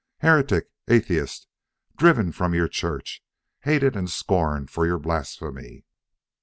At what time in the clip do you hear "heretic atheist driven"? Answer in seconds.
0.21-2.31